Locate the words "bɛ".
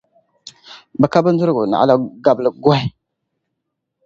0.99-1.05